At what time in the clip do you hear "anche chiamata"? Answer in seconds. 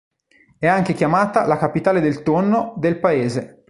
0.65-1.45